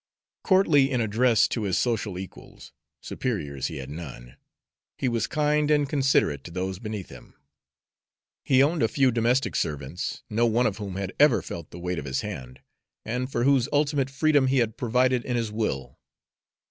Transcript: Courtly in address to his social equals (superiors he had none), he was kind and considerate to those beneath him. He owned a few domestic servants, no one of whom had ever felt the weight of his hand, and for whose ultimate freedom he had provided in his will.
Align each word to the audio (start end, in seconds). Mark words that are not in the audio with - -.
Courtly 0.43 0.89
in 0.89 0.99
address 0.99 1.47
to 1.49 1.61
his 1.61 1.77
social 1.77 2.17
equals 2.17 2.73
(superiors 3.03 3.67
he 3.67 3.75
had 3.77 3.91
none), 3.91 4.35
he 4.97 5.07
was 5.07 5.27
kind 5.27 5.69
and 5.69 5.87
considerate 5.87 6.43
to 6.43 6.49
those 6.49 6.79
beneath 6.79 7.09
him. 7.09 7.35
He 8.43 8.63
owned 8.63 8.81
a 8.81 8.87
few 8.87 9.11
domestic 9.11 9.55
servants, 9.55 10.23
no 10.27 10.47
one 10.47 10.65
of 10.65 10.77
whom 10.79 10.95
had 10.95 11.13
ever 11.19 11.43
felt 11.43 11.69
the 11.69 11.77
weight 11.77 11.99
of 11.99 12.05
his 12.05 12.21
hand, 12.21 12.61
and 13.05 13.31
for 13.31 13.43
whose 13.43 13.69
ultimate 13.71 14.09
freedom 14.09 14.47
he 14.47 14.57
had 14.57 14.75
provided 14.75 15.23
in 15.23 15.35
his 15.35 15.51
will. 15.51 15.99